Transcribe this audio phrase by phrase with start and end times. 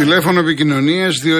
[0.00, 1.34] Τηλέφωνο επικοινωνίας 211-200-8200.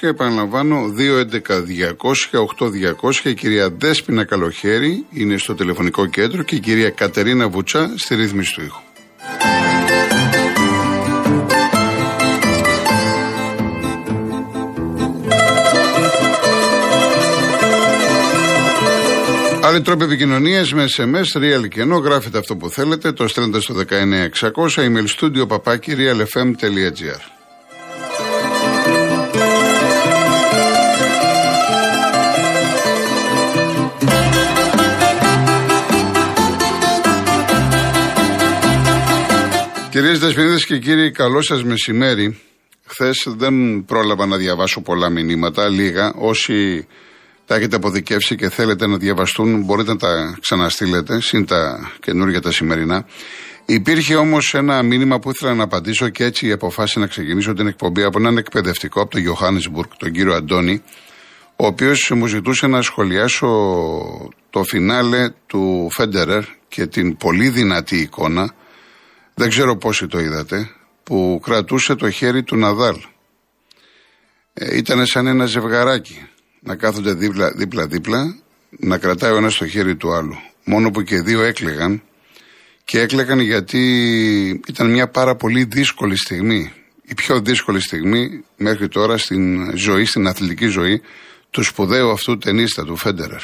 [0.00, 3.24] Επαναλαμβάνω, 211-200-8200.
[3.24, 8.54] Η κυρία Δέσπινα Καλοχέρη είναι στο τηλεφωνικό κέντρο και η κυρία Κατερίνα Βουτσά στη ρύθμιση
[8.54, 8.83] του ήχου.
[19.74, 23.74] Άλλοι τρόποι επικοινωνίας με SMS, real και ενώ γράφετε αυτό που θέλετε, το στέλνετε στο
[23.74, 27.20] 19600, email studio παπάκι realfm.gr.
[39.90, 42.40] Κυρίες Δεσποινίδες και κύριοι, καλό σας μεσημέρι.
[42.86, 46.12] Χθες δεν πρόλαβα να διαβάσω πολλά μηνύματα, λίγα.
[46.16, 46.86] Όσοι
[47.46, 52.52] τα έχετε αποδικεύσει και θέλετε να διαβαστούν, μπορείτε να τα ξαναστείλετε, συν τα καινούργια τα
[52.52, 53.06] σημερινά.
[53.66, 58.02] Υπήρχε όμως ένα μήνυμα που ήθελα να απαντήσω και έτσι αποφάσισα να ξεκινήσω την εκπομπή
[58.02, 60.82] από έναν εκπαιδευτικό από το Johannesburg, τον κύριο Αντώνη,
[61.56, 63.48] ο οποίος μου ζητούσε να σχολιάσω
[64.50, 68.54] το φινάλε του Φέντερερ και την πολύ δυνατή εικόνα,
[69.34, 70.70] δεν ξέρω πόσοι το είδατε,
[71.02, 72.96] που κρατούσε το χέρι του Ναδάλ.
[74.52, 76.28] Ε, ήταν σαν ένα ζευγαράκι
[76.64, 77.12] να κάθονται
[77.56, 78.36] δίπλα-δίπλα,
[78.70, 80.34] να κρατάει ο ένας το χέρι του άλλου.
[80.64, 82.02] Μόνο που και δύο έκλεγαν
[82.84, 83.82] και έκλεγαν γιατί
[84.68, 86.72] ήταν μια πάρα πολύ δύσκολη στιγμή.
[87.02, 91.02] Η πιο δύσκολη στιγμή μέχρι τώρα στην ζωή, στην αθλητική ζωή
[91.50, 93.42] του σπουδαίου αυτού ταινίστα του Φέντερερ.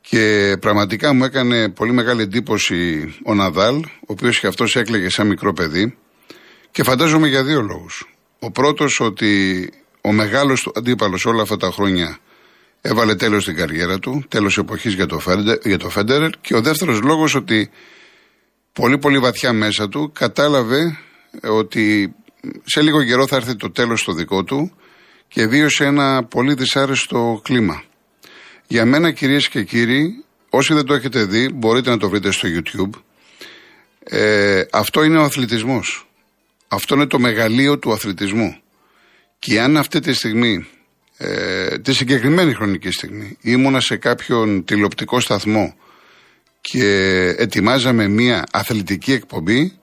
[0.00, 5.26] Και πραγματικά μου έκανε πολύ μεγάλη εντύπωση ο Ναδάλ, ο οποίος και αυτός έκλεγε σαν
[5.26, 5.96] μικρό παιδί
[6.70, 8.14] και φαντάζομαι για δύο λόγους.
[8.38, 9.70] Ο πρώτος ότι
[10.00, 12.18] ο μεγάλος του αντίπαλος όλα αυτά τα χρόνια
[12.80, 15.20] έβαλε τέλος στην καριέρα του, τέλος εποχής για, το
[15.64, 16.30] για το Φέντερερ.
[16.40, 17.70] Και ο δεύτερος λόγος ότι
[18.72, 20.98] πολύ πολύ βαθιά μέσα του κατάλαβε
[21.42, 22.14] ότι
[22.64, 24.72] σε λίγο καιρό θα έρθει το τέλος στο δικό του
[25.28, 27.82] και βίωσε ένα πολύ δυσάρεστο κλίμα.
[28.66, 32.48] Για μένα κυρίες και κύριοι, όσοι δεν το έχετε δει μπορείτε να το βρείτε στο
[32.48, 33.00] YouTube,
[34.02, 36.08] ε, αυτό είναι ο αθλητισμός.
[36.68, 38.56] Αυτό είναι το μεγαλείο του αθλητισμού.
[39.38, 40.66] Και αν αυτή τη στιγμή,
[41.16, 45.74] ε, τη συγκεκριμένη χρονική στιγμή, ήμουνα σε κάποιον τηλεοπτικό σταθμό
[46.60, 46.88] και
[47.38, 49.78] ετοιμάζαμε μία αθλητική εκπομπή,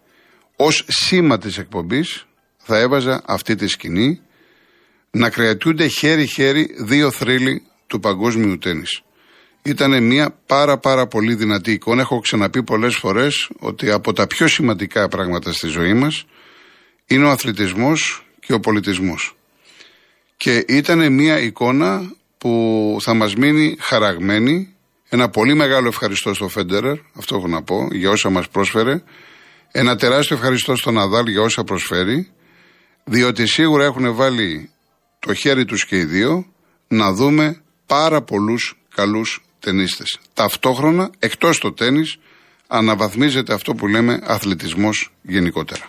[0.56, 2.26] ως σήμα της εκπομπής
[2.58, 4.22] θα έβαζα αυτή τη σκηνή
[5.12, 9.02] να κρατούνται χέρι-χέρι δύο θρύλοι του παγκόσμιου τέννις.
[9.62, 12.02] Ήταν μια πάρα πάρα πολύ δυνατή εικόνα.
[12.02, 16.26] Έχω ξαναπεί πολλές φορές ότι από τα πιο σημαντικά πράγματα στη ζωή μας
[17.08, 19.36] είναι ο αθλητισμός και ο πολιτισμός.
[20.38, 24.76] Και ήταν μια εικόνα που θα μας μείνει χαραγμένη.
[25.10, 29.04] Ένα πολύ μεγάλο ευχαριστώ στο Φέντερερ, αυτό έχω να πω, για όσα μας πρόσφερε.
[29.72, 32.32] Ένα τεράστιο ευχαριστώ στον Ναδάλ για όσα προσφέρει,
[33.04, 34.70] διότι σίγουρα έχουν βάλει
[35.20, 36.46] το χέρι τους και οι δύο
[36.88, 40.20] να δούμε πάρα πολλούς καλούς ταινίστες.
[40.34, 42.18] Ταυτόχρονα, εκτός το τένις,
[42.68, 45.84] αναβαθμίζεται αυτό που λέμε αθλητισμός γενικότερα.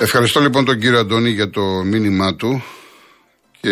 [0.00, 2.64] Ευχαριστώ λοιπόν τον κύριο Αντώνη για το μήνυμά του
[3.60, 3.70] και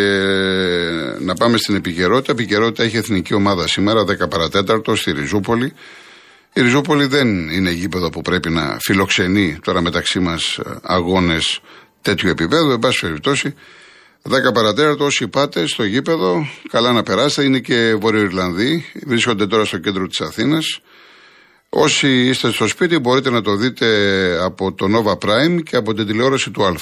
[1.21, 2.33] να πάμε στην επικαιρότητα.
[2.33, 5.73] Επικαιρότητα έχει εθνική ομάδα σήμερα, 10 παρατέταρτο, στη Ριζούπολη.
[6.53, 11.61] Η Ριζούπολη δεν είναι γήπεδο που πρέπει να φιλοξενεί τώρα μεταξύ μας αγώνες
[12.03, 12.71] τέτοιου επίπεδου.
[12.71, 13.55] Εν πάση περιπτώσει,
[14.23, 17.47] 10 παρατέταρτο, όσοι πάτε στο γήπεδο, καλά να περάσετε.
[17.47, 20.81] Είναι και Βορειοϊρλανδοί, βρίσκονται τώρα στο κέντρο της Αθήνας.
[21.75, 23.87] Όσοι είστε στο σπίτι μπορείτε να το δείτε
[24.43, 26.75] από το Nova Prime και από την τηλεόραση του Α.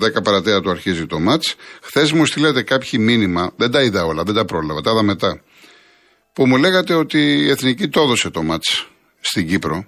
[0.00, 1.54] 10 παρατέρα του αρχίζει το μάτς.
[1.82, 5.40] Χθες μου στείλατε κάποιοι μήνυμα, δεν τα είδα όλα, δεν τα πρόλαβα, τα είδα μετά.
[6.32, 8.88] Που μου λέγατε ότι η Εθνική το έδωσε το μάτς
[9.20, 9.86] στην Κύπρο.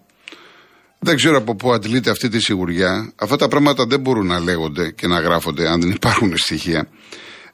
[0.99, 3.13] Δεν ξέρω από πού αντλείται αυτή τη σιγουριά.
[3.17, 6.89] Αυτά τα πράγματα δεν μπορούν να λέγονται και να γράφονται αν δεν υπάρχουν στοιχεία.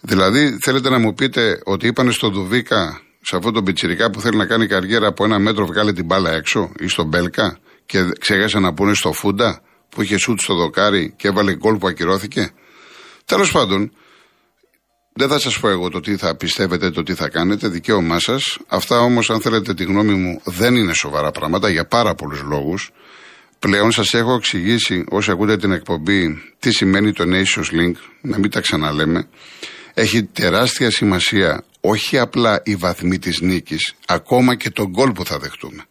[0.00, 4.36] Δηλαδή, θέλετε να μου πείτε ότι είπανε στον Δουβίκα σε αυτόν τον πιτσιρικά που θέλει
[4.36, 8.58] να κάνει καριέρα από ένα μέτρο βγάλε την μπάλα έξω ή στον Μπέλκα και ξέχασε
[8.58, 12.50] να πούνε στο Φούντα που είχε σούτ στο δοκάρι και έβαλε γκολ που ακυρώθηκε.
[13.24, 13.92] Τέλος πάντων,
[15.12, 18.58] δεν θα σας πω εγώ το τι θα πιστεύετε, το τι θα κάνετε, δικαίωμά σας.
[18.66, 22.90] Αυτά όμως, αν θέλετε τη γνώμη μου, δεν είναι σοβαρά πράγματα για πάρα πολλούς λόγους.
[23.58, 28.50] Πλέον σας έχω εξηγήσει όσοι ακούτε την εκπομπή τι σημαίνει το Nations Link, να μην
[28.50, 29.28] τα ξαναλέμε.
[29.94, 35.38] Έχει τεράστια σημασία όχι απλά η βαθμή της νίκης, ακόμα και τον γκολ που θα
[35.38, 35.84] δεχτούμε.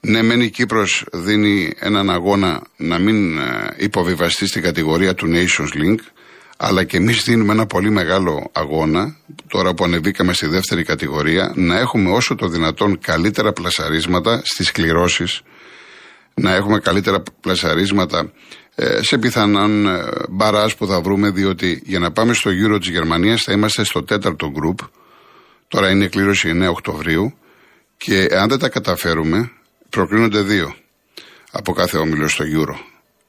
[0.00, 5.82] Ναι, μεν η Κύπρος δίνει έναν αγώνα να μην ε, υποβιβαστεί στην κατηγορία του Nations
[5.82, 5.98] Link,
[6.56, 9.16] αλλά και εμείς δίνουμε ένα πολύ μεγάλο αγώνα,
[9.46, 15.42] τώρα που ανεβήκαμε στη δεύτερη κατηγορία, να έχουμε όσο το δυνατόν καλύτερα πλασαρίσματα στις κληρώσεις,
[16.34, 18.30] να έχουμε καλύτερα πλασαρίσματα ε,
[19.00, 23.42] σε πιθανόν ε, μπαράζ που θα βρούμε, διότι για να πάμε στο Euro της Γερμανίας
[23.42, 24.78] θα είμαστε στο τέταρτο γκρουπ.
[25.68, 27.34] Τώρα είναι η κλήρωση 9 Οκτωβρίου.
[27.96, 29.50] Και αν δεν τα καταφέρουμε,
[29.88, 30.74] προκρίνονται δύο
[31.50, 32.74] από κάθε όμιλο στο Euro.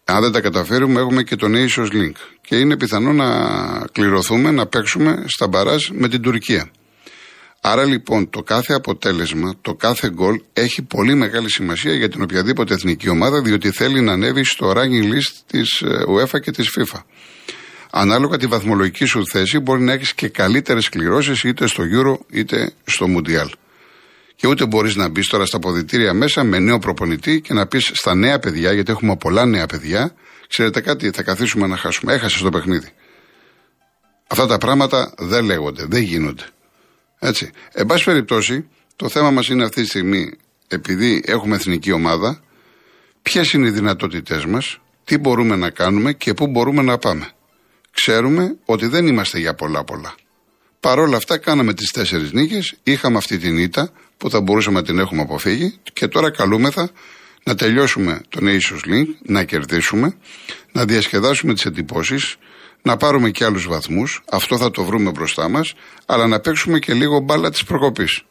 [0.06, 2.16] Αν δεν τα καταφέρουμε, έχουμε και το Nations Link.
[2.42, 3.28] Και είναι πιθανό να
[3.92, 6.72] κληρωθούμε, να παίξουμε στα μπαράζ με την Τουρκία.
[7.64, 12.74] Άρα λοιπόν το κάθε αποτέλεσμα, το κάθε γκολ έχει πολύ μεγάλη σημασία για την οποιαδήποτε
[12.74, 17.00] εθνική ομάδα διότι θέλει να ανέβει στο ranking list της ε, UEFA και της FIFA.
[17.92, 22.74] Ανάλογα τη βαθμολογική σου θέση μπορεί να έχεις και καλύτερες κληρώσεις είτε στο Euro είτε
[22.84, 23.50] στο Mundial.
[24.36, 27.92] Και ούτε μπορείς να μπεις τώρα στα ποδητήρια μέσα με νέο προπονητή και να πεις
[27.94, 30.14] στα νέα παιδιά, γιατί έχουμε πολλά νέα παιδιά,
[30.48, 32.14] ξέρετε κάτι, θα καθίσουμε να χάσουμε.
[32.14, 32.90] Έχασες το παιχνίδι.
[34.28, 36.44] Αυτά τα πράγματα δεν λέγονται, δεν γίνονται.
[37.24, 37.50] Έτσι.
[37.74, 40.32] Εν πάση περιπτώσει, το θέμα μας είναι αυτή τη στιγμή,
[40.68, 42.42] επειδή έχουμε εθνική ομάδα,
[43.22, 47.30] ποιες είναι οι δυνατότητές μας, τι μπορούμε να κάνουμε και πού μπορούμε να πάμε.
[47.92, 50.16] Ξέρουμε ότι δεν είμαστε για πολλά πολλά.
[50.80, 54.86] Παρ' όλα αυτά, κάναμε τις τέσσερις νίκες, είχαμε αυτή την ήττα που θα μπορούσαμε να
[54.86, 56.90] την έχουμε αποφύγει και τώρα καλούμεθα
[57.44, 60.18] να τελειώσουμε τον Nations League, να κερδίσουμε,
[60.72, 62.36] να διασκεδάσουμε τις εντυπώσεις,
[62.82, 65.74] να πάρουμε και άλλους βαθμούς, αυτό θα το βρούμε μπροστά μας,
[66.06, 68.24] αλλά να παίξουμε και λίγο μπάλα της προκοπής.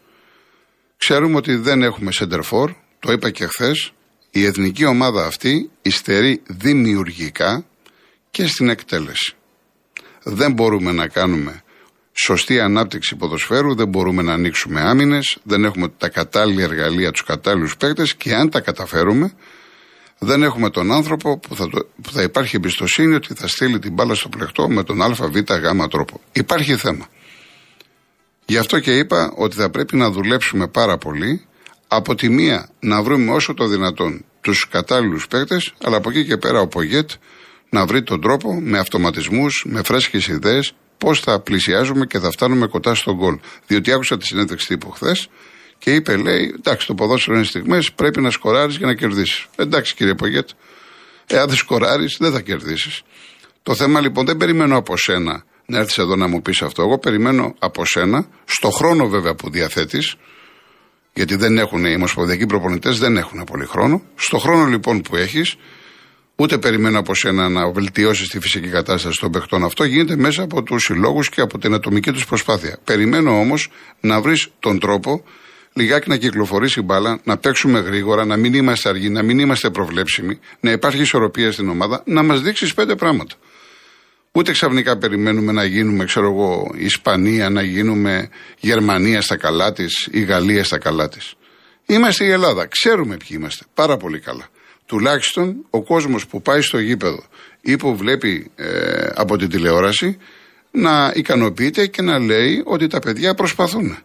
[0.97, 3.93] Ξέρουμε ότι δεν έχουμε center for, το είπα και χθες.
[4.31, 7.65] Η εθνική ομάδα αυτή υστερεί δημιουργικά
[8.31, 9.35] και στην εκτέλεση.
[10.23, 11.63] Δεν μπορούμε να κάνουμε
[12.13, 17.77] σωστή ανάπτυξη ποδοσφαίρου, δεν μπορούμε να ανοίξουμε άμυνες, δεν έχουμε τα κατάλληλα εργαλεία, τους κατάλληλους
[17.77, 19.33] παίκτες και αν τα καταφέρουμε,
[20.23, 21.69] δεν έχουμε τον άνθρωπο που θα,
[22.03, 25.87] που θα υπάρχει εμπιστοσύνη ότι θα στείλει την μπάλα στο πλεκτό με τον ΑΒ γ
[25.91, 26.21] τρόπο.
[26.33, 27.07] Υπάρχει θέμα.
[28.47, 31.45] Γι' αυτό και είπα ότι θα πρέπει να δουλέψουμε πάρα πολύ.
[31.89, 36.37] Από τη μία να βρούμε όσο το δυνατόν τους κατάλληλους παίκτες, αλλά από εκεί και
[36.37, 37.11] πέρα ο Πογέτ
[37.71, 42.67] να βρει τον τρόπο με αυτοματισμούς, με φρέσκες ιδέες, πώς θα πλησιάζουμε και θα φτάνουμε
[42.67, 43.39] κοντά στον γκολ.
[43.67, 45.29] Διότι άκουσα τη συνέντευξη τύπου χθες
[45.81, 49.47] και είπε, λέει, εντάξει, το ποδόσφαιρο είναι στιγμές, πρέπει να σκοράρεις για να κερδίσεις.
[49.57, 50.49] Εντάξει, κύριε Πογέτ,
[51.27, 53.03] εάν δεν σκοράρεις, δεν θα κερδίσεις.
[53.63, 56.83] Το θέμα λοιπόν δεν περιμένω από σένα να έρθεις εδώ να μου πεις αυτό.
[56.83, 60.15] Εγώ περιμένω από σένα, στο χρόνο βέβαια που διαθέτεις,
[61.15, 64.03] γιατί δεν έχουν οι ομοσπονδιακοί προπονητές, δεν έχουν πολύ χρόνο.
[64.15, 65.57] Στο χρόνο λοιπόν που έχεις,
[66.37, 69.65] ούτε περιμένω από σένα να βελτιώσεις τη φυσική κατάσταση των παιχτών.
[69.65, 72.79] Αυτό γίνεται μέσα από τους συλλόγους και από την ατομική τους προσπάθεια.
[72.85, 75.25] Περιμένω όμως να βρεις τον τρόπο
[75.73, 79.71] λιγάκι να κυκλοφορήσει η μπάλα, να παίξουμε γρήγορα, να μην είμαστε αργοί, να μην είμαστε
[79.71, 83.35] προβλέψιμοι, να υπάρχει ισορροπία στην ομάδα, να μας δείξεις πέντε πράγματα.
[84.33, 90.21] Ούτε ξαφνικά περιμένουμε να γίνουμε, ξέρω εγώ, Ισπανία, να γίνουμε Γερμανία στα καλά της ή
[90.21, 91.35] Γαλλία στα καλά της.
[91.87, 92.67] Είμαστε η Ελλάδα.
[92.67, 93.65] Ξέρουμε ποιοι είμαστε.
[93.75, 94.49] Πάρα πολύ καλά.
[94.87, 97.23] Τουλάχιστον ο κόσμος που πάει στο γήπεδο
[97.61, 100.19] ή που βλέπει ε, από την τηλεόραση
[100.71, 103.97] να ικανοποιείται και να λέει ότι τα παιδιά προσπαθούν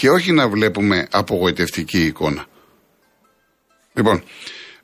[0.00, 2.46] και όχι να βλέπουμε απογοητευτική εικόνα.
[3.92, 4.22] Λοιπόν,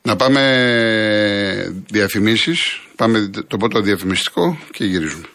[0.03, 5.27] να πάμε διαφημίσεις, πάμε το πρώτο διαφημιστικό και γυρίζουμε.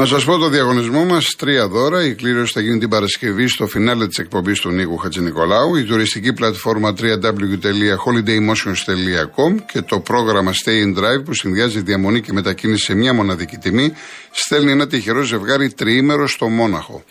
[0.00, 2.04] Να σας πω το διαγωνισμό μας: τρία δώρα.
[2.04, 5.76] Η κλήρωση θα γίνει την Παρασκευή στο φινάλε της εκπομπής του Νίκου Χατζηνικολάου.
[5.76, 12.84] Η τουριστική πλατφόρμα www.holidaymotions.com και το πρόγραμμα Stay in Drive που συνδυάζει διαμονή και μετακίνηση
[12.84, 13.92] σε μια μοναδική τιμή
[14.30, 17.04] στέλνει ένα τυχερό ζευγάρι τριήμερο στο Μόναχο.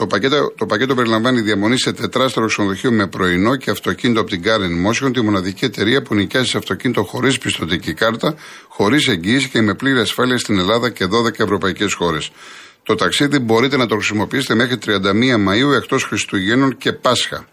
[0.00, 4.42] Το πακέτο, το πακέτο περιλαμβάνει διαμονή σε τετράστερο ξενοδοχείο με πρωινό και αυτοκίνητο από την
[4.44, 8.34] Karen Motion, τη μοναδική εταιρεία που νοικιάζει σε αυτοκίνητο χωρίς πιστοτική κάρτα,
[8.68, 12.30] χωρίς εγγύηση και με πλήρη ασφάλεια στην Ελλάδα και 12 ευρωπαϊκές χώρες.
[12.82, 17.46] Το ταξίδι μπορείτε να το χρησιμοποιήσετε μέχρι 31 Μαου εκτός Χριστουγέννων και Πάσχα.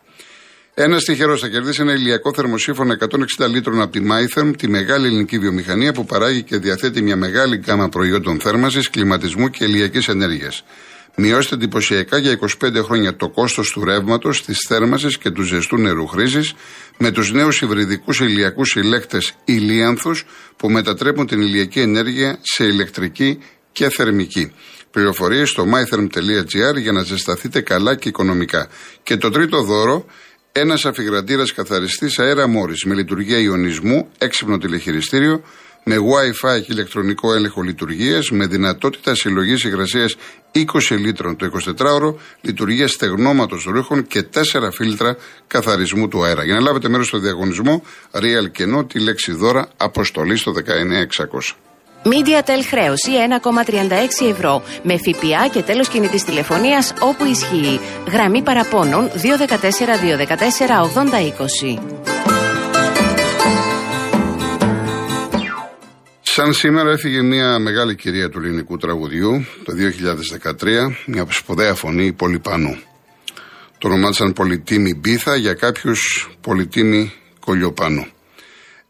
[0.74, 2.96] Ένα τυχερό θα κερδίσει ένα ηλιακό θερμοσύφωνο
[3.38, 7.56] 160 λίτρων από τη MyTherm, τη μεγάλη ελληνική βιομηχανία που παράγει και διαθέτει μια μεγάλη
[7.56, 10.64] γκάμα προϊόντων θέρμανσης, κλιματισμού και ηλιακής ενέργειας.
[11.20, 16.08] Μειώστε εντυπωσιακά για 25 χρόνια το κόστος του ρεύματος, της θέρμανσης και του ζεστού νερού
[16.08, 16.54] χρήσης
[16.98, 20.26] με τους νέους υβριδικούς ηλιακούς συλλέκτες ηλίανθους
[20.58, 23.40] που μετατρέπουν την ηλιακή ενέργεια σε ηλεκτρική
[23.72, 24.52] και θερμική.
[24.92, 28.68] Πληροφορίες στο mytherm.gr για να ζεσταθείτε καλά και οικονομικά.
[29.04, 30.06] Και το τρίτο δώρο,
[30.52, 35.44] ένας αφιγραντήρας καθαριστής αέρα μόρι με λειτουργία ιονισμού, έξυπνο τηλεχειριστήριο,
[35.90, 40.16] με Wi-Fi και ηλεκτρονικό έλεγχο λειτουργίας, με δυνατότητα συλλογής υγρασίας
[40.52, 45.16] 20 λίτρων το 24ωρο, λειτουργία στεγνώματος ρούχων και 4 φίλτρα
[45.48, 46.44] καθαρισμού του αέρα.
[46.44, 51.56] Για να λάβετε μέρος στο διαγωνισμό, Real Κενό, τη λέξη δώρα, αποστολή στο 19600.
[52.04, 53.12] MediaTel χρέωση
[54.22, 57.80] 1,36 ευρώ με ΦΠΑ και τέλος κινητής τηλεφωνίας όπου ισχύει.
[58.12, 59.16] Γραμμή παραπώνων 214
[59.98, 62.37] 214 8020.
[66.38, 69.74] Σαν σήμερα έφυγε μια μεγάλη κυρία του ελληνικού τραγουδιού το
[70.44, 72.78] 2013, μια σπουδαία φωνή Πολυπανού.
[73.78, 78.06] Το ονομάτισαν Πολυτίμη Μπίθα για κάποιους Πολυτίμη Κολιοπάνου.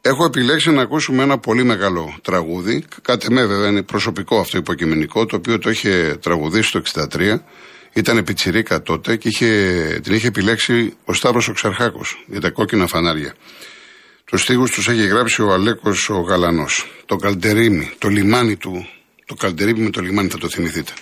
[0.02, 2.84] Έχω επιλέξει να ακούσουμε ένα πολύ μεγάλο τραγούδι.
[3.02, 7.40] Κάτι με βέβαια είναι προσωπικό αυτό υποκειμενικό, το οποίο το είχε τραγουδίσει το 63.
[7.94, 12.88] Ήταν πιτσιρίκα τότε και είχε, την είχε επιλέξει ο Σταύρος ο Ξαρχάκος για τα κόκκινα
[12.88, 13.34] φανάρια.
[14.32, 16.88] Τους στίχους τους έχει γράψει ο Αλέκος ο Γαλανός.
[17.06, 18.88] Το καλτερίμι, το λιμάνι του,
[19.26, 20.94] το καλτερίμι με το λιμάνι θα το θυμηθείτε.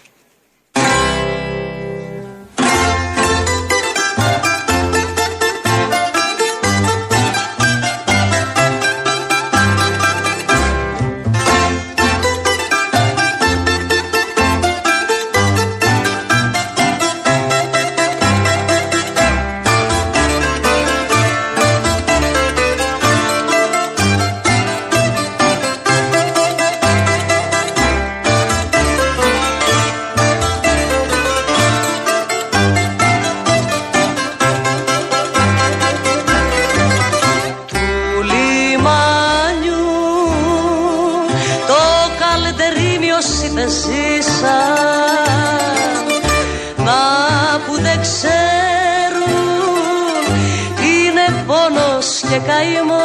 [52.36, 53.00] Και καημός.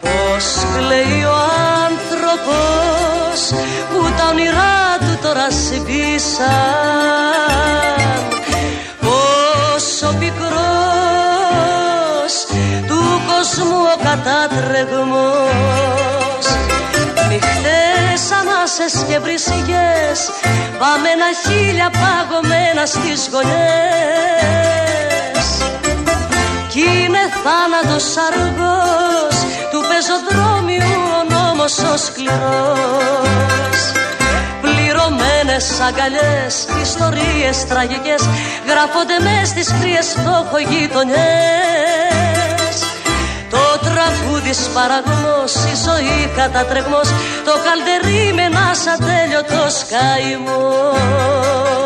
[0.00, 1.36] Πώς κλαίει ο
[1.86, 3.38] άνθρωπος
[3.90, 6.48] που τα όνειρά του τώρα συμπίσαν
[9.00, 10.54] Πόσο πικρός
[12.86, 16.23] του κόσμου ο κατάτρεγμός
[17.34, 20.18] Νυχτές ανάσες και βρυσιγές
[20.80, 23.64] Βαμμένα χίλια παγωμένα στις γωνιές.
[26.68, 29.36] Κι είναι θάνατος αργός
[29.70, 33.78] του πεζοδρόμιου ο νόμος ο σκληρός.
[34.60, 38.22] Πληρωμένες αγκαλιές, ιστορίες τραγικές
[38.68, 42.03] γράφονται μες στις κρύες φτωχογειτονιές Το
[43.94, 47.08] τραγούδι σπαραγμός, η ζωή κατατρεγμός
[47.44, 51.83] το καλτερί με ένας ατέλειωτος καημός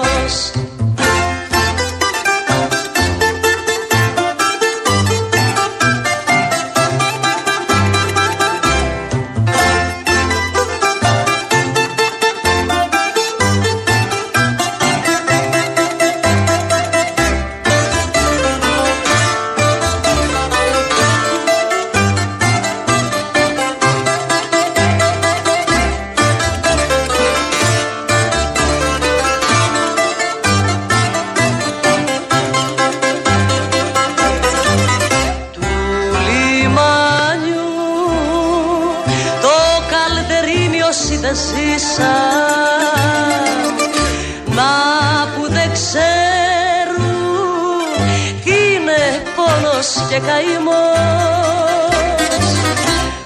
[50.27, 51.79] καημός.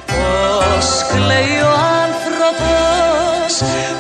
[0.07, 1.73] Πώς κλαίει ο
[2.05, 3.53] άνθρωπος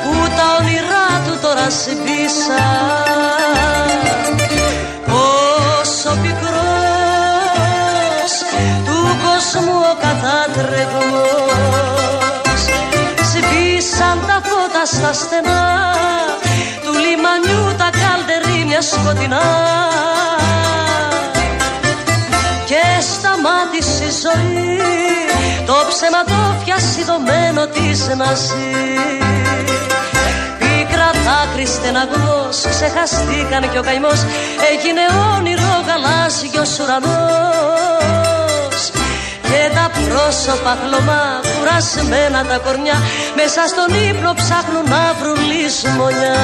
[0.02, 2.62] που τα όνειρά του τώρα συμπίσαν
[5.11, 6.62] Πόσο πικρός
[8.87, 11.32] του κόσμου ο κατάτρεγμός
[13.30, 15.64] Σβήσαν τα φώτα στα στενά
[16.84, 19.46] του λιμανιού τα καλτερίμια σκοτεινά
[23.83, 24.77] σταμάτησε η ζωή.
[25.67, 28.71] Το ψέμα το φιασιδωμένο της να ζει
[30.59, 34.21] Πίκρα δάκρυ στεναγός ξεχαστήκαν και ο καημός.
[34.71, 38.81] Έγινε όνειρο γαλάζιος ουρανός.
[39.49, 42.99] Και τα πρόσωπα χλωμά κουρασμένα τα κορμιά
[43.37, 46.41] μέσα στον ύπνο ψάχνουν να βρουν λησμονιά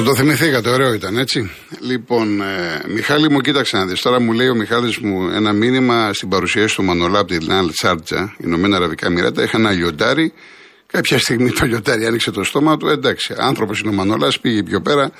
[0.00, 1.50] Θα το θυμηθήκατε, ωραίο ήταν, έτσι.
[1.80, 4.00] Λοιπόν, ε, Μιχάλη μου, κοίταξε να δεις.
[4.00, 7.70] Τώρα μου λέει ο Μιχάλης μου ένα μήνυμα στην παρουσίαση του Μανολά από την Αλ
[7.70, 9.42] Τσάρτζα, Ηνωμένα Αραβικά Μοιράτα.
[9.42, 10.32] Είχα ένα λιοντάρι.
[10.86, 12.88] Κάποια στιγμή το λιοντάρι άνοιξε το στόμα του.
[12.88, 15.10] Εντάξει, άνθρωπος είναι ο Μανολάς, πήγε πιο πέρα.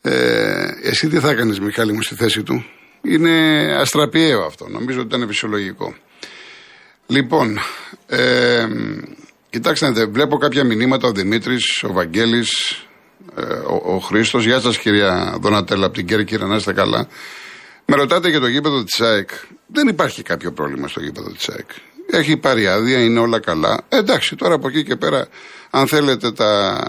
[0.00, 2.64] Ε, εσύ τι θα έκανες, Μιχάλη μου, στη θέση του;
[3.02, 3.30] Είναι
[3.80, 4.68] αστραπιαίο αυτό.
[4.68, 5.94] Νομίζω ότι ήταν φυσιολογικό.
[7.06, 7.58] Λοιπόν,
[8.06, 8.66] ε,
[9.50, 12.87] κοιτάξτε, βλέπω κάποια μηνύματα ο Δημήτρης, ο Βαγγέλης, ε,
[13.68, 14.44] ο, ο Χρήστος.
[14.44, 17.08] Γεια σας, κυρία Δονατέλα, από την Κέρκυρα, να είστε καλά.
[17.84, 19.30] Με ρωτάτε για το γήπεδο της ΑΕΚ.
[19.66, 21.68] Δεν υπάρχει κάποιο πρόβλημα στο γήπεδο της ΑΕΚ.
[22.10, 23.80] Έχει πάρει άδεια, είναι όλα καλά.
[23.88, 25.28] Ε, εντάξει, τώρα από εκεί και πέρα,
[25.70, 26.80] αν θέλετε τα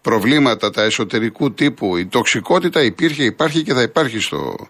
[0.00, 4.68] προβλήματα, τα εσωτερικού τύπου, η τοξικότητα υπήρχε, υπάρχει και θα υπάρχει στο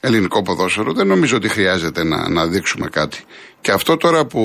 [0.00, 0.92] ελληνικό ποδόσφαιρο.
[0.92, 3.24] Δεν νομίζω ότι χρειάζεται να, να δείξουμε κάτι.
[3.60, 4.40] Και αυτό τώρα που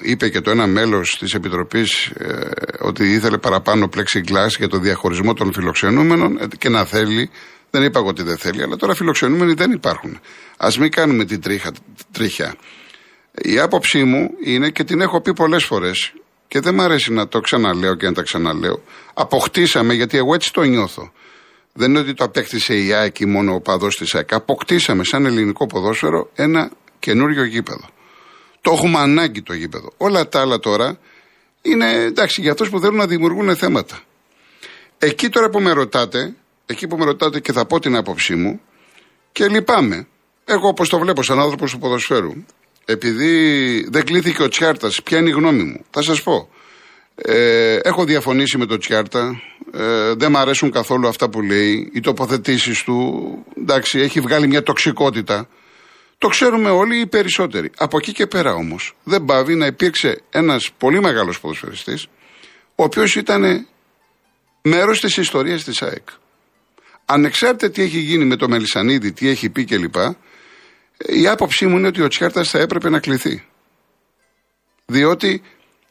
[0.00, 2.48] είπε και το ένα μέλος της Επιτροπής ε,
[2.80, 7.30] ότι ήθελε παραπάνω plexiglass για το διαχωρισμό των φιλοξενούμενων ε, και να θέλει,
[7.70, 10.20] δεν είπα εγώ ότι δεν θέλει, αλλά τώρα φιλοξενούμενοι δεν υπάρχουν.
[10.56, 11.72] Α μην κάνουμε την τρίχα,
[12.12, 12.56] τρίχια.
[13.32, 16.12] Η άποψή μου είναι και την έχω πει πολλές φορές
[16.48, 18.82] και δεν μου αρέσει να το ξαναλέω και να τα ξαναλέω.
[19.14, 21.12] Αποκτήσαμε, γιατί εγώ έτσι το νιώθω.
[21.76, 24.32] Δεν είναι ότι το απέκτησε η ΑΕΚ ή μόνο ο παδό της ΑΕΚ.
[24.32, 27.88] Αποκτήσαμε σαν ελληνικό ποδόσφαιρο ένα καινούριο γήπεδο.
[28.60, 29.92] Το έχουμε ανάγκη το γήπεδο.
[29.96, 30.98] Όλα τα άλλα τώρα
[31.62, 34.00] είναι εντάξει για αυτούς που θέλουν να δημιουργούν θέματα.
[34.98, 36.34] Εκεί τώρα που με ρωτάτε,
[36.66, 38.60] εκεί που με ρωτάτε και θα πω την άποψή μου
[39.32, 40.06] και λυπάμαι.
[40.44, 42.32] Εγώ όπως το βλέπω σαν άνθρωπος του ποδοσφαίρου,
[42.84, 45.84] επειδή δεν κλείθηκε ο Τσιάρτας, ποια είναι η γνώμη μου.
[45.90, 46.48] Θα σας πω.
[47.14, 49.40] Ε, έχω διαφωνήσει με τον Τσιάρτα.
[49.72, 51.90] Ε, δεν μ' αρέσουν καθόλου αυτά που λέει.
[51.92, 53.24] Οι τοποθετήσεις του.
[53.58, 55.48] Εντάξει, έχει βγάλει μια τοξικότητα.
[56.18, 57.70] Το ξέρουμε όλοι οι περισσότεροι.
[57.76, 62.06] Από εκεί και πέρα όμως δεν πάβει να υπήρξε ένας πολύ μεγάλος ποδοσφαιριστής,
[62.74, 63.66] ο οποίος ήταν
[64.62, 66.08] μέρος της ιστορίας της ΑΕΚ.
[67.04, 69.94] Ανεξάρτητα τι έχει γίνει με το Μελισανίδη, τι έχει πει κλπ.
[70.96, 73.44] Η άποψή μου είναι ότι ο Τσιάρτα θα έπρεπε να κληθεί.
[74.86, 75.42] Διότι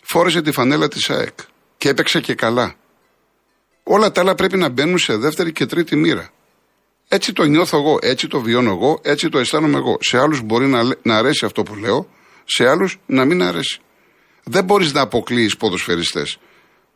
[0.02, 1.38] φόρεσε τη φανέλα της ΑΕΚ
[1.78, 2.76] και έπαιξε και καλά.
[3.88, 6.30] Όλα τα άλλα πρέπει να μπαίνουν σε δεύτερη και τρίτη μοίρα.
[7.08, 9.98] Έτσι το νιώθω εγώ, έτσι το βιώνω εγώ, έτσι το αισθάνομαι εγώ.
[10.00, 12.10] Σε άλλους μπορεί να, να αρέσει αυτό που λέω,
[12.46, 13.80] σε άλλους να μην αρέσει.
[14.44, 16.38] Δεν μπορείς να αποκλείεις ποδοσφαιριστές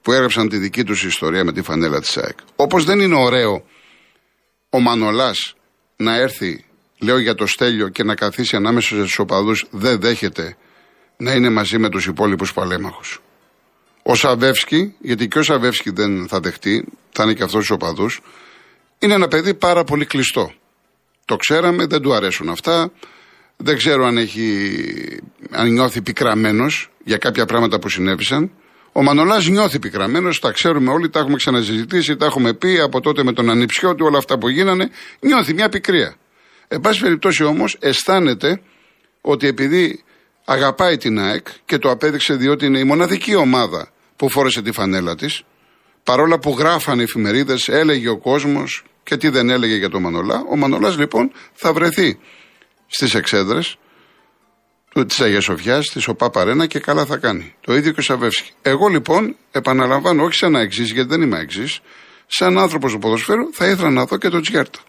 [0.02, 2.38] που έγραψαν τη δική τους ιστορία με τη φανέλα της ΑΕΚ.
[2.56, 3.63] Όπως δεν είναι ωραίο
[4.69, 5.56] ο Μανολάς
[5.95, 6.65] να έρθει,
[6.99, 10.58] λέω για το στέλιο, και να καθίσει ανάμεσα στους οπαδούς, δεν δέχεται
[11.17, 13.21] να είναι μαζί με τους υπόλοιπους παλέμαχους.
[14.12, 18.10] Ο Σαβεύσκι, γιατί και ο Σαβεύσκι δεν θα δεχτεί, θα είναι και αυτός στου οπαδού,
[19.00, 20.54] είναι ένα παιδί πάρα πολύ κλειστό.
[21.26, 22.91] Το ξέραμε, δεν του αρέσουν αυτά.
[23.58, 24.41] Δεν ξέρω αν, έχει,
[25.52, 28.52] αν νιώθει πικραμένος για κάποια πράγματα που συνέβησαν.
[28.91, 33.24] Ο Μανολάς νιώθει πικραμένος, τα ξέρουμε όλοι, τα έχουμε ξαναζητήσει, τα έχουμε πει από τότε
[33.24, 34.89] με τον Ανιψιώτη, όλα αυτά που γίνανε.
[35.19, 36.15] Νιώθει μια πικρία.
[36.67, 38.62] Εν πάση περιπτώσει όμως, αισθάνεται
[39.22, 40.04] ότι επειδή
[40.45, 45.15] αγαπάει την ΑΕΚ και το απέδειξε διότι είναι η μοναδική ομάδα που φόρεσε τη φανέλα
[45.15, 45.43] της,
[46.03, 50.43] παρόλα που γράφανε εφημερίδες, έλεγε ο κόσμος και τι δεν έλεγε για τον Μανολά.
[50.49, 52.19] Ο Μανολάς λοιπόν θα βρεθεί
[52.88, 53.77] στις εξέδρες
[55.08, 57.55] της Αγίας Σοφιάς, της ΟΠΑ Παρένα και καλά θα κάνει.
[57.62, 58.51] Το ίδιο και ο Σαβεύσκη.
[58.62, 61.79] Εγώ λοιπόν, επαναλαμβάνω, όχι σαν να εξής, γιατί δεν είμαι εξής,
[62.27, 64.79] σαν άνθρωπος του ποδοσφαίρου, θα ήθελα να δω και τον Τσιάρτα.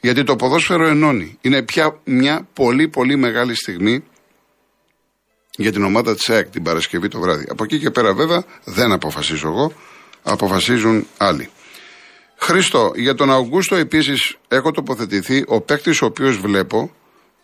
[0.00, 1.38] Γιατί το ποδόσφαιρο ενώνει.
[1.40, 4.04] Είναι πια μια πολύ πολύ μεγάλη στιγμή
[5.56, 7.44] για την ομάδα τη ΑΕΚ την Παρασκευή το βράδυ.
[7.50, 9.72] Από εκεί και πέρα βέβαια δεν αποφασίζω εγώ,
[10.22, 11.48] αποφασίζουν άλλοι.
[12.36, 15.44] Χρήστο, για τον Αυγούστο επίσης έχω τοποθετηθεί.
[15.46, 16.94] Ο παίκτης ο οποίος βλέπω,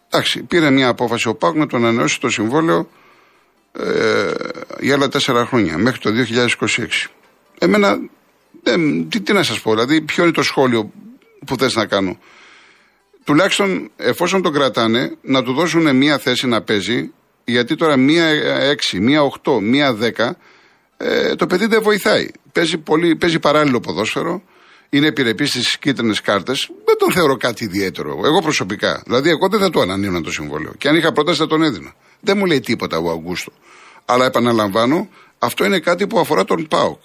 [0.08, 2.88] εντάξει, πήρε μια απόφαση ο Πάκ να τον ανανεώσει το συμβόλαιο
[3.72, 4.32] ε,
[4.80, 6.10] για άλλα τέσσερα χρόνια, μέχρι το
[6.66, 6.86] 2026.
[7.58, 7.98] Εμένα,
[8.62, 10.92] δεν, τι, τι να σας πω, δηλαδή, ποιο είναι το σχόλιο
[11.46, 12.18] που θες να κάνω.
[13.24, 17.12] Τουλάχιστον εφόσον τον κρατάνε, να του δώσουν μια θέση να παίζει,
[17.48, 18.26] γιατί τώρα μία
[18.92, 20.30] 6, μία 8, μία 10,
[20.96, 22.28] ε, το παιδί δεν βοηθάει.
[22.52, 24.42] Παίζει, πολύ, παίζει παράλληλο ποδόσφαιρο,
[24.88, 28.20] είναι επιρρεπής στις κίτρινες κάρτες, δεν τον θεωρώ κάτι ιδιαίτερο.
[28.24, 29.02] Εγώ προσωπικά.
[29.06, 30.72] Δηλαδή, εγώ δεν θα το ανανείωνα το συμβόλαιο.
[30.78, 31.94] Και αν είχα πρόταση, θα τον έδινα.
[32.20, 33.52] Δεν μου λέει τίποτα ο Αγκούστο.
[34.04, 35.08] Αλλά επαναλαμβάνω,
[35.38, 37.00] αυτό είναι κάτι που αφορά τον ΠΑΟΚ.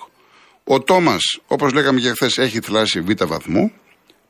[0.63, 3.71] Ο Τόμας, όπως λέγαμε και χθες, έχει θλάσει β' βαθμού,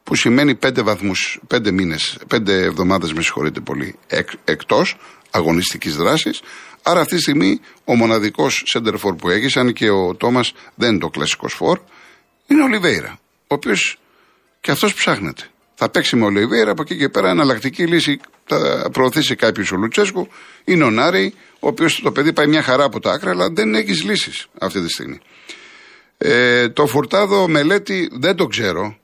[0.03, 4.97] που σημαίνει πέντε βαθμούς, πέντε μήνες, πέντε εβδομάδες, με συγχωρείτε πολύ, εκ, εκτός
[5.33, 6.41] αγωνιστικής δράσης.
[6.81, 10.99] Άρα αυτή τη στιγμή ο μοναδικός σέντερφορ που έχεις, αν και ο Τόμας δεν είναι
[10.99, 11.79] το κλασικό φορ,
[12.47, 13.97] είναι ο Λιβέιρα ο οποίος
[14.61, 15.43] και αυτός ψάχνεται.
[15.75, 19.75] Θα παίξει με ο Λεβέρα, από εκεί και πέρα εναλλακτική λύση θα προωθήσει κάποιος ο
[19.75, 20.27] Λουτσέσκου.
[20.63, 23.75] Είναι ο Νάρη, ο οποίος το παιδί πάει μια χαρά από τα άκρα, αλλά δεν
[23.75, 25.19] έχεις λύσεις αυτή τη στιγμή.
[26.17, 28.97] Ε, το Φουρτάδο μελέτη δεν το ξέρω.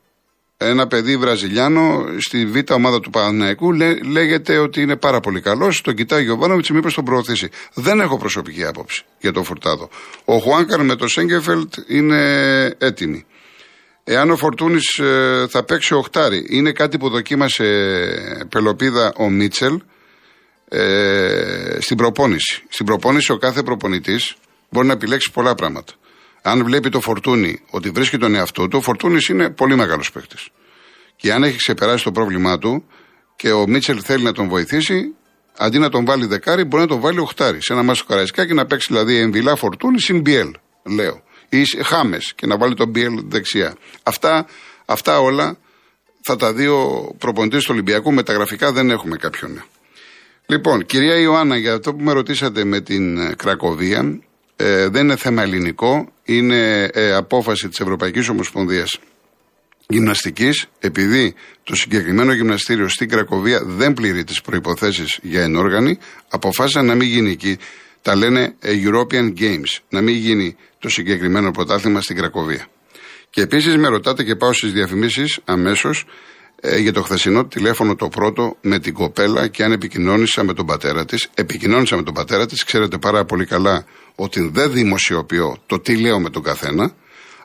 [0.62, 5.82] Ένα παιδί Βραζιλιάνο στη β' ομάδα του Παναναϊκού λέγεται ότι είναι πάρα πολύ καλός.
[5.82, 7.50] Τον κοιτάει ο Γιωβάνοβιτς, μήπως τον προωθήσει.
[7.74, 9.90] Δεν έχω προσωπική άποψη για τον Φουρτάδο.
[10.26, 12.22] Ο Χουάνκαρ με το Σέγκεφελτ είναι
[12.78, 13.26] έτοιμοι.
[14.04, 17.66] Εάν ο Φορτούνης ε, θα παίξει οχτάρι, είναι κάτι που δοκίμασε
[18.50, 19.80] πελοπίδα ο Μίτσελ
[20.70, 22.64] ε, στην προπόνηση.
[22.70, 24.36] Στην προπόνηση ο κάθε προπονητής
[24.70, 25.94] μπορεί να επιλέξει πολλά πράγματα.
[26.42, 30.50] Αν βλέπει το Φορτούνη ότι βρίσκει τον εαυτό του, ο Φορτούνη είναι πολύ μεγάλος παίκτης.
[31.16, 32.86] Και αν έχει ξεπεράσει το πρόβλημά του
[33.36, 35.16] και ο Μίτσελ θέλει να τον βοηθήσει,
[35.58, 37.58] αντί να τον βάλει δεκάρι, μπορεί να τον βάλει οχτάρι.
[37.62, 40.52] Σε ένα μάσο καραϊσκάκι να παίξει δηλαδή εμβυλά Φορτούνη συν Μπιέλ,
[40.84, 41.24] λέω.
[41.50, 43.76] Ή Χάμες και να βάλει τον Μπιέλ δεξιά.
[44.04, 44.46] Αυτά,
[44.86, 45.58] αυτά όλα
[46.22, 48.14] θα τα δει ο προπονητής του Ολυμπιακού.
[48.14, 49.64] Μεταγραφικά δεν έχουμε κάποιον.
[50.46, 54.20] Λοιπόν, κυρία Ιωάννα, για αυτό που με ρωτήσατε με την ε, Κρακοβία,
[54.62, 59.00] ε, δεν είναι θέμα ελληνικό, είναι ε, απόφαση της Ευρωπαϊκής Ομοσπονδίας
[59.88, 65.98] Γυμναστικής, επειδή το συγκεκριμένο γυμναστήριο στην Κρακοβία δεν πληρεί τις προϋποθέσεις για ενόργανη,
[66.30, 67.58] αποφάσισαν να μην γίνει εκεί,
[68.02, 72.68] τα λένε European Games, να μην γίνει το συγκεκριμένο πρωτάθλημα στην Κρακοβία.
[73.30, 76.06] Και επίσης με ρωτάτε και πάω στις διαφημίσεις αμέσως,
[76.62, 80.66] ε, για το χθεσινό τηλέφωνο το πρώτο με την κοπέλα και αν επικοινώνησα με τον
[80.66, 81.30] πατέρα της.
[81.34, 83.86] Επικοινώνησα με τον πατέρα της, ξέρετε πάρα πολύ καλά
[84.20, 86.94] ότι δεν δημοσιοποιώ το τι λέω με τον καθένα.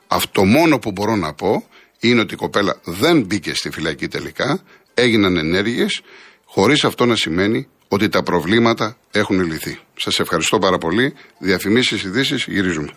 [0.07, 1.63] Αυτό μόνο που μπορώ να πω
[1.99, 4.61] είναι ότι η κοπέλα δεν μπήκε στη φυλακή τελικά,
[4.93, 6.01] έγιναν ενέργειες,
[6.45, 9.79] χωρίς αυτό να σημαίνει ότι τα προβλήματα έχουν λυθεί.
[9.97, 11.13] Σας ευχαριστώ πάρα πολύ.
[11.39, 12.89] Διαφημίσεις, ειδήσεις, γυρίζουμε.